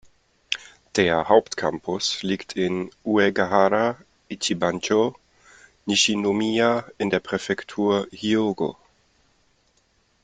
Der 0.95 1.29
Hauptcampus 1.29 2.23
liegt 2.23 2.53
in 2.53 2.89
Uegahara-Ichibanchō, 3.05 5.13
Nishinomiya 5.85 6.89
in 6.97 7.11
der 7.11 7.19
Präfektur 7.19 8.07
Hyōgo. 8.11 8.77